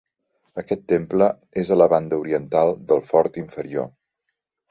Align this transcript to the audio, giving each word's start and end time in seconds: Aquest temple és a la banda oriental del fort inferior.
Aquest 0.61 0.79
temple 0.91 1.27
és 1.63 1.69
a 1.69 1.77
la 1.81 1.87
banda 1.93 2.19
oriental 2.23 2.73
del 2.93 3.05
fort 3.13 3.39
inferior. 3.45 3.87